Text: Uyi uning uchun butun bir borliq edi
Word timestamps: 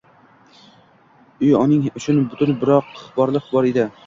Uyi 1.43 1.53
uning 1.59 2.01
uchun 2.01 2.23
butun 2.33 2.59
bir 2.63 2.75
borliq 3.21 3.55
edi 3.63 3.89